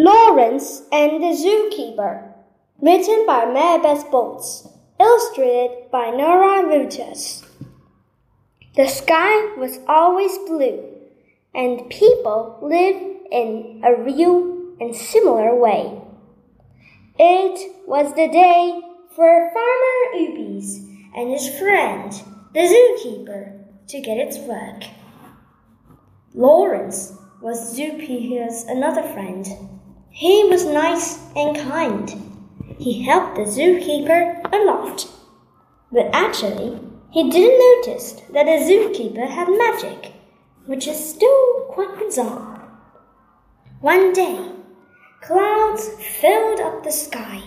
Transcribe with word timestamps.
Lawrence 0.00 0.82
and 0.92 1.20
the 1.20 1.34
Zookeeper, 1.34 2.32
written 2.80 3.26
by 3.26 3.46
Marybeth 3.46 4.08
Bolts, 4.12 4.68
illustrated 5.00 5.90
by 5.90 6.10
Nora 6.10 6.62
Rutas. 6.62 7.44
The 8.76 8.86
sky 8.86 9.56
was 9.56 9.80
always 9.88 10.38
blue, 10.46 10.84
and 11.52 11.90
people 11.90 12.60
lived 12.62 13.26
in 13.32 13.82
a 13.84 14.00
real 14.00 14.76
and 14.78 14.94
similar 14.94 15.52
way. 15.56 16.00
It 17.18 17.88
was 17.88 18.14
the 18.14 18.28
day 18.28 18.80
for 19.16 19.50
Farmer 19.52 20.14
Ubies 20.14 20.76
and 21.16 21.32
his 21.32 21.48
friend, 21.58 22.12
the 22.54 22.60
zookeeper, 22.60 23.64
to 23.88 24.00
get 24.00 24.18
its 24.18 24.38
work. 24.38 24.84
Lawrence 26.34 27.14
was 27.42 27.76
Zookeeper's 27.76 28.62
another 28.62 29.02
friend. 29.02 29.44
He 30.10 30.44
was 30.44 30.64
nice 30.64 31.18
and 31.36 31.56
kind. 31.56 32.10
He 32.78 33.02
helped 33.02 33.36
the 33.36 33.42
zookeeper 33.42 34.40
a 34.52 34.64
lot. 34.64 35.06
But 35.90 36.10
actually, 36.12 36.78
he 37.10 37.30
didn't 37.30 37.86
notice 37.86 38.12
that 38.32 38.44
the 38.44 38.64
zookeeper 38.66 39.28
had 39.28 39.48
magic, 39.48 40.12
which 40.66 40.86
is 40.86 41.10
still 41.10 41.66
quite 41.70 41.98
bizarre. 41.98 42.68
One 43.80 44.12
day, 44.12 44.52
clouds 45.22 45.88
filled 46.20 46.60
up 46.60 46.84
the 46.84 46.92
sky. 46.92 47.42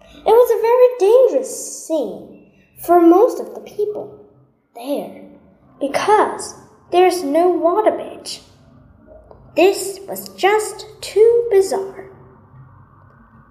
It 0.00 0.24
was 0.26 0.50
a 0.50 0.62
very 0.62 0.88
dangerous 0.98 1.86
scene 1.86 2.52
for 2.82 3.00
most 3.00 3.40
of 3.40 3.54
the 3.54 3.60
people 3.60 4.26
there 4.74 5.22
because 5.80 6.54
there's 6.90 7.22
no 7.22 7.48
water 7.48 7.92
beach. 7.92 8.40
This 9.56 9.98
was 10.06 10.28
just 10.30 10.86
too 11.00 11.48
bizarre. 11.50 12.08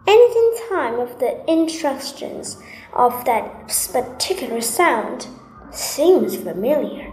Anything 0.07 0.53
time 0.69 0.99
of 0.99 1.19
the 1.19 1.43
instructions 1.51 2.57
of 2.93 3.25
that 3.25 3.67
particular 3.91 4.61
sound 4.61 5.27
seems 5.71 6.37
familiar. 6.37 7.11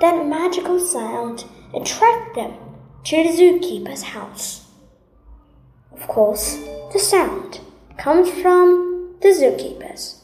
That 0.00 0.26
magical 0.26 0.80
sound 0.80 1.44
attracted 1.74 2.34
them 2.34 2.54
to 3.04 3.16
the 3.16 3.30
zookeeper's 3.30 4.02
house. 4.02 4.66
Of 5.92 6.08
course, 6.08 6.56
the 6.92 6.98
sound 6.98 7.60
comes 7.98 8.28
from 8.30 9.14
the 9.20 9.28
zookeepers. 9.28 10.22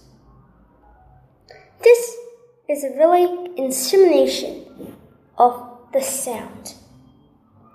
This 1.83 2.17
is 2.69 2.83
a 2.83 2.97
really 2.99 3.51
insemination 3.57 4.97
of 5.39 5.65
the 5.93 6.03
sound. 6.03 6.75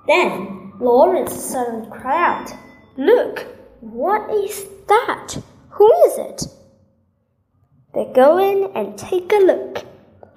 Then 0.08 0.73
Lawrence 0.80 1.34
suddenly 1.34 1.90
cried 1.90 2.18
out, 2.18 2.54
Look, 2.98 3.48
what 3.80 4.30
is 4.34 4.66
that? 4.88 5.38
Who 5.70 5.92
is 6.06 6.18
it? 6.18 6.44
They 7.94 8.12
go 8.14 8.38
in 8.38 8.72
and 8.76 8.98
take 8.98 9.31
a 9.31 9.38
look, 9.38 9.86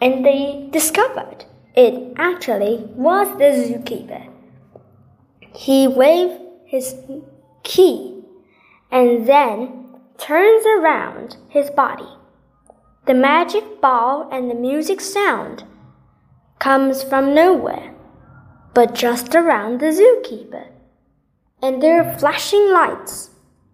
and 0.01 0.25
they 0.25 0.69
discovered 0.71 1.45
it 1.75 2.13
actually 2.17 2.85
was 2.95 3.29
the 3.39 3.45
zookeeper. 3.45 4.31
He 5.55 5.89
waved 5.89 6.41
his 6.65 6.95
key 7.63 8.23
and 8.91 9.27
then 9.27 9.87
turns 10.19 10.65
around 10.67 11.37
his 11.49 11.71
body. 11.71 12.09
The 13.07 13.15
magic 13.15 13.81
ball 13.81 14.29
and 14.33 14.51
the 14.51 14.55
music 14.55 15.01
sound 15.01 15.65
comes 16.59 17.03
from 17.03 17.35
nowhere 17.35 17.96
but 18.77 18.95
just 18.95 19.35
around 19.35 19.81
the 19.81 19.87
zookeeper. 19.87 20.67
And 21.63 21.83
there 21.83 22.03
are 22.03 22.19
flashing 22.19 22.71
lights 22.71 23.31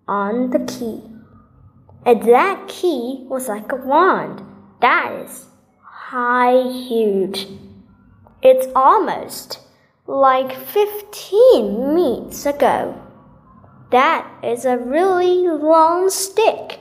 on 0.06 0.50
the 0.50 0.60
key. 0.60 1.02
And 2.06 2.22
that 2.22 2.68
key 2.68 3.26
was 3.28 3.48
like 3.48 3.72
a 3.72 3.76
wand. 3.76 4.42
That 4.80 5.24
is 5.24 5.46
high 5.82 6.62
huge. 6.70 7.48
It's 8.42 8.68
almost 8.76 9.58
like 10.06 10.54
15 10.54 11.94
minutes 11.96 12.46
ago. 12.46 12.94
That 13.90 14.30
is 14.44 14.64
a 14.64 14.78
really 14.78 15.48
long 15.48 16.10
stick, 16.10 16.78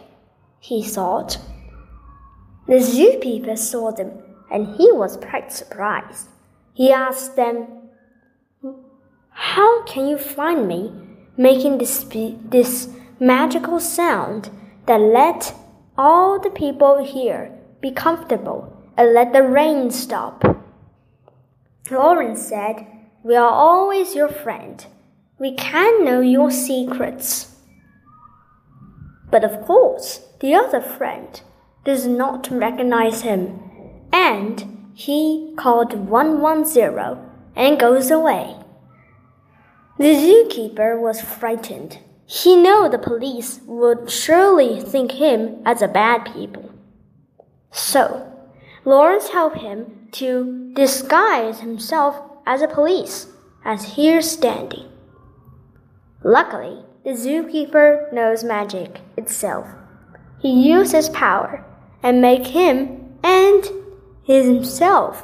he 0.59 0.83
thought. 0.83 1.39
The 2.67 2.75
zookeeper 2.75 3.57
saw 3.57 3.91
them, 3.91 4.11
and 4.51 4.75
he 4.75 4.91
was 4.91 5.17
quite 5.17 5.51
surprised. 5.51 6.27
He 6.75 6.93
asked 6.93 7.35
them, 7.35 7.80
how 9.55 9.83
can 9.83 10.07
you 10.07 10.17
find 10.17 10.65
me 10.65 10.93
making 11.35 11.77
this, 11.77 12.05
this 12.05 12.87
magical 13.19 13.81
sound 13.81 14.49
that 14.85 15.01
let 15.01 15.53
all 15.97 16.39
the 16.39 16.49
people 16.49 17.03
here 17.03 17.51
be 17.81 17.91
comfortable 17.91 18.81
and 18.95 19.13
let 19.13 19.33
the 19.33 19.43
rain 19.43 19.91
stop? 19.91 20.45
Lawrence 21.89 22.47
said, 22.47 22.87
We 23.23 23.35
are 23.35 23.51
always 23.51 24.15
your 24.15 24.29
friend. 24.29 24.85
We 25.37 25.53
can 25.55 26.05
know 26.05 26.21
your 26.21 26.49
secrets. 26.49 27.53
But 29.29 29.43
of 29.43 29.65
course, 29.65 30.21
the 30.39 30.55
other 30.55 30.79
friend 30.79 31.41
does 31.83 32.07
not 32.07 32.49
recognize 32.49 33.23
him, 33.23 33.59
and 34.13 34.93
he 34.93 35.53
called 35.57 35.93
110 35.93 37.17
and 37.57 37.77
goes 37.77 38.09
away. 38.09 38.60
The 40.01 40.15
zookeeper 40.15 40.99
was 40.99 41.21
frightened. 41.21 41.99
He 42.25 42.55
knew 42.55 42.89
the 42.89 42.97
police 42.97 43.61
would 43.67 44.09
surely 44.09 44.81
think 44.81 45.11
him 45.11 45.61
as 45.63 45.83
a 45.83 45.87
bad 45.87 46.25
people. 46.33 46.71
So, 47.69 48.27
Lawrence 48.83 49.29
helped 49.29 49.59
him 49.59 50.07
to 50.13 50.71
disguise 50.73 51.59
himself 51.59 52.19
as 52.47 52.63
a 52.63 52.67
police 52.67 53.27
as 53.63 53.93
here 53.93 54.23
standing. 54.23 54.89
Luckily, 56.23 56.83
the 57.03 57.11
zookeeper 57.11 58.11
knows 58.11 58.43
magic 58.43 59.01
itself. 59.17 59.67
He 60.39 60.67
uses 60.67 61.09
power 61.09 61.63
and 62.01 62.23
make 62.23 62.47
him 62.47 63.19
and 63.23 63.69
himself 64.23 65.23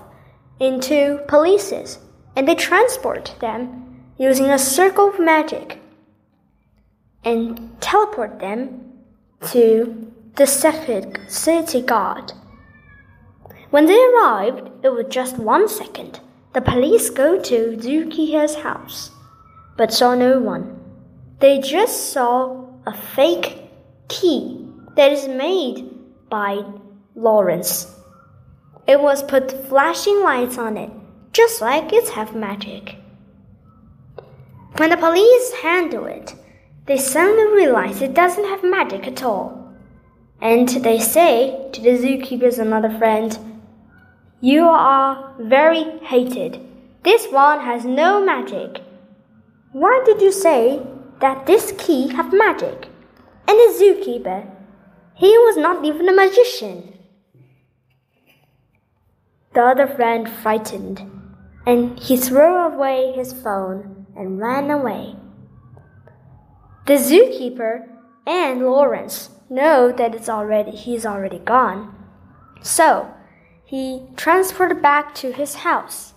into 0.59 1.21
polices, 1.27 1.97
and 2.35 2.47
they 2.47 2.53
transport 2.53 3.33
them 3.39 3.87
using 4.17 4.49
a 4.49 4.59
circle 4.59 5.09
of 5.09 5.19
magic 5.19 5.79
and 7.23 7.79
teleport 7.81 8.39
them 8.39 8.93
to 9.51 10.11
the 10.35 10.47
sacred 10.47 11.19
city 11.27 11.81
guard. 11.81 12.33
When 13.69 13.85
they 13.85 14.01
arrived, 14.13 14.69
it 14.83 14.89
was 14.89 15.07
just 15.09 15.37
one 15.37 15.67
second. 15.67 16.19
The 16.53 16.61
police 16.61 17.09
go 17.09 17.39
to 17.39 17.77
zookeeper's 17.77 18.55
house, 18.55 19.11
but 19.75 19.93
saw 19.93 20.15
no 20.15 20.39
one. 20.39 20.79
They 21.39 21.59
just 21.59 22.11
saw 22.11 22.65
a 22.85 22.93
fake 22.93 23.69
key 24.07 24.65
that 24.95 25.11
is 25.11 25.27
made 25.27 25.89
by 26.29 26.63
Lawrence. 27.15 27.93
It 28.87 29.01
was 29.01 29.21
put 29.21 29.67
flashing 29.67 30.23
lights 30.23 30.57
on 30.57 30.77
it, 30.77 30.89
just 31.33 31.61
like 31.61 31.91
it's 31.91 32.11
half 32.11 32.33
magic. 32.33 32.95
When 34.77 34.91
the 34.91 34.97
police 34.97 35.53
handle 35.63 36.05
it, 36.05 36.35
they 36.85 36.97
suddenly 36.97 37.51
realize 37.51 37.99
it 37.99 38.13
doesn't 38.13 38.47
have 38.47 38.63
magic 38.63 39.07
at 39.07 39.23
all. 39.23 39.73
And 40.39 40.69
they 40.69 40.99
say 40.99 41.69
to 41.73 41.81
the 41.81 41.97
zookeeper's 41.97 42.59
another 42.59 42.95
friend, 42.95 43.35
You 44.39 44.65
are 44.65 45.33
very 45.39 45.97
hated. 46.01 46.63
This 47.03 47.25
one 47.31 47.61
has 47.61 47.85
no 47.85 48.23
magic. 48.23 48.83
Why 49.71 50.03
did 50.05 50.21
you 50.21 50.31
say 50.31 50.85
that 51.21 51.47
this 51.47 51.73
key 51.79 52.09
have 52.09 52.31
magic? 52.31 52.87
And 53.47 53.57
the 53.57 53.73
zookeeper, 53.79 54.47
he 55.15 55.29
was 55.29 55.57
not 55.57 55.83
even 55.85 56.07
a 56.07 56.13
magician. 56.13 56.99
The 59.55 59.61
other 59.61 59.87
friend 59.87 60.29
frightened, 60.29 61.01
and 61.65 61.97
he 61.97 62.15
threw 62.15 62.57
away 62.57 63.13
his 63.13 63.33
phone 63.33 63.96
and 64.17 64.39
ran 64.39 64.69
away. 64.71 65.15
The 66.85 66.93
zookeeper 66.93 67.87
and 68.25 68.61
Lawrence 68.61 69.29
know 69.49 69.91
that 69.91 70.15
it's 70.15 70.29
already 70.29 70.71
he's 70.71 71.05
already 71.05 71.39
gone. 71.39 71.93
So 72.61 73.13
he 73.65 74.03
transferred 74.15 74.81
back 74.81 75.13
to 75.15 75.31
his 75.31 75.55
house. 75.55 76.13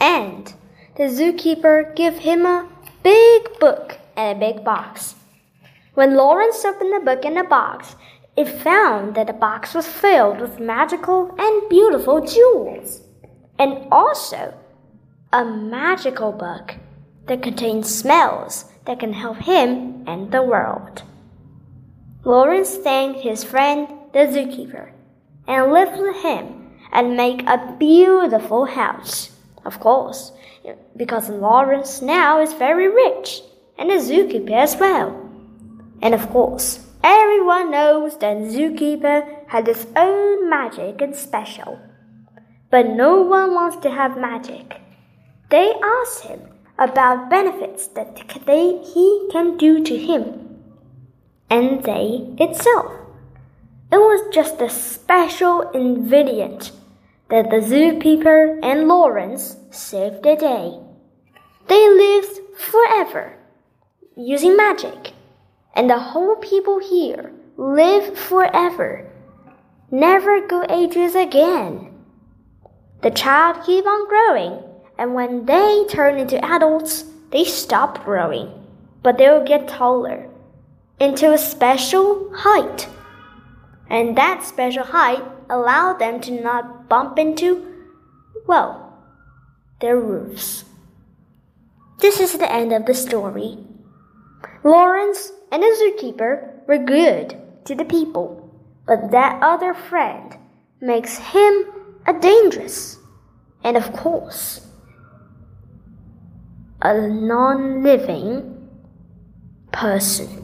And 0.00 0.52
the 0.96 1.04
zookeeper 1.04 1.94
gave 1.96 2.18
him 2.18 2.44
a 2.46 2.68
big 3.02 3.58
book 3.58 3.98
and 4.16 4.36
a 4.36 4.52
big 4.52 4.64
box. 4.64 5.14
When 5.94 6.14
Lawrence 6.14 6.64
opened 6.64 6.92
the 6.92 7.04
book 7.04 7.24
and 7.24 7.36
the 7.36 7.44
box, 7.44 7.96
it 8.36 8.48
found 8.48 9.14
that 9.14 9.26
the 9.26 9.32
box 9.32 9.74
was 9.74 9.86
filled 9.86 10.40
with 10.40 10.60
magical 10.60 11.34
and 11.38 11.68
beautiful 11.68 12.24
jewels, 12.24 13.02
and 13.58 13.86
also 13.90 14.54
a 15.32 15.44
magical 15.44 16.30
book 16.30 16.74
that 17.26 17.42
contains 17.42 17.88
smells 17.88 18.66
that 18.84 19.00
can 19.00 19.14
help 19.14 19.38
him 19.38 20.04
and 20.06 20.30
the 20.30 20.42
world. 20.42 21.02
Lawrence 22.22 22.76
thanked 22.76 23.20
his 23.20 23.42
friend, 23.42 23.88
the 24.12 24.26
zookeeper, 24.26 24.92
and 25.48 25.72
lived 25.72 25.98
with 25.98 26.16
him 26.22 26.76
and 26.92 27.16
made 27.16 27.48
a 27.48 27.74
beautiful 27.78 28.66
house. 28.66 29.30
Of 29.64 29.80
course, 29.80 30.32
because 30.96 31.30
Lawrence 31.30 32.02
now 32.02 32.40
is 32.40 32.52
very 32.52 32.88
rich, 32.88 33.40
and 33.78 33.90
a 33.90 33.96
zookeeper 33.96 34.52
as 34.52 34.76
well. 34.76 35.30
And 36.02 36.12
of 36.12 36.28
course, 36.28 36.84
everyone 37.02 37.70
knows 37.70 38.18
that 38.18 38.36
zookeeper 38.36 39.48
has 39.48 39.66
his 39.66 39.86
own 39.96 40.50
magic 40.50 41.00
and 41.00 41.16
special. 41.16 41.78
But 42.70 42.88
no 42.88 43.22
one 43.22 43.54
wants 43.54 43.76
to 43.78 43.90
have 43.90 44.18
magic. 44.18 44.81
They 45.52 45.74
asked 45.84 46.24
him 46.24 46.40
about 46.78 47.28
benefits 47.28 47.86
that 47.88 48.16
they, 48.46 48.82
he 48.82 49.28
can 49.30 49.58
do 49.58 49.84
to 49.84 49.98
him 49.98 50.42
and 51.50 51.84
they 51.84 52.26
itself. 52.38 52.90
It 53.92 53.98
was 53.98 54.34
just 54.34 54.62
a 54.62 54.70
special 54.70 55.60
ingredient 55.72 56.72
that 57.28 57.50
the 57.50 57.58
zookeeper 57.58 58.60
and 58.62 58.88
Lawrence 58.88 59.58
saved 59.70 60.22
the 60.22 60.36
day. 60.36 60.80
They 61.68 61.86
lived 61.86 62.40
forever 62.56 63.36
using 64.16 64.56
magic, 64.56 65.12
and 65.74 65.90
the 65.90 65.98
whole 65.98 66.36
people 66.36 66.78
here 66.78 67.30
live 67.58 68.16
forever, 68.16 69.06
never 69.90 70.46
go 70.46 70.64
ages 70.70 71.14
again. 71.14 71.92
The 73.02 73.10
child 73.10 73.64
keep 73.66 73.84
on 73.84 74.08
growing, 74.08 74.71
and 75.02 75.14
when 75.14 75.46
they 75.46 75.84
turn 75.88 76.16
into 76.16 76.38
adults, 76.44 77.04
they 77.32 77.42
stop 77.42 78.04
growing, 78.04 78.48
but 79.02 79.18
they'll 79.18 79.42
get 79.42 79.66
taller 79.66 80.30
into 81.00 81.32
a 81.32 81.38
special 81.38 82.32
height. 82.32 82.86
And 83.90 84.16
that 84.16 84.44
special 84.44 84.84
height 84.84 85.24
allows 85.50 85.98
them 85.98 86.20
to 86.20 86.40
not 86.40 86.88
bump 86.88 87.18
into, 87.18 87.66
well, 88.46 88.96
their 89.80 89.98
roofs. 89.98 90.64
This 91.98 92.20
is 92.20 92.38
the 92.38 92.52
end 92.52 92.72
of 92.72 92.86
the 92.86 92.94
story. 92.94 93.58
Lawrence 94.62 95.32
and 95.50 95.64
the 95.64 95.98
zookeeper 95.98 96.64
were 96.68 96.78
good 96.78 97.36
to 97.64 97.74
the 97.74 97.84
people, 97.84 98.54
but 98.86 99.10
that 99.10 99.42
other 99.42 99.74
friend 99.74 100.36
makes 100.80 101.18
him 101.18 101.64
a 102.06 102.12
dangerous 102.20 102.98
and, 103.64 103.76
of 103.76 103.92
course, 103.92 104.68
a 106.82 107.08
non 107.08 107.82
living 107.82 108.68
person. 109.72 110.41